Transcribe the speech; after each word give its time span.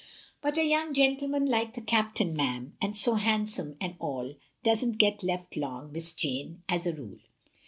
But 0.41 0.57
a 0.57 0.63
young 0.65 0.95
gentleman 0.95 1.45
like 1.45 1.75
the 1.75 1.81
Captain, 1.81 2.35
ma'am, 2.35 2.75
and 2.81 2.97
so 2.97 3.13
handsome 3.13 3.77
and 3.79 3.93
all, 3.99 4.33
does 4.63 4.83
n't 4.83 4.97
get 4.97 5.21
left 5.21 5.55
long. 5.55 5.91
Miss 5.91 6.11
Jane, 6.13 6.63
as 6.67 6.87
a 6.87 6.95
rule. 6.95 7.19